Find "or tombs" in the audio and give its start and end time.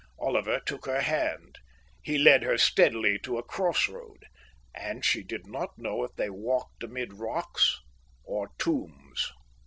8.23-9.31